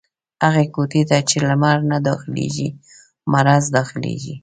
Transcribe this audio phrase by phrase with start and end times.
[0.43, 2.69] هغي کوټې ته چې لمر نه داخلېږي،
[3.31, 4.35] مرض دا خلېږي.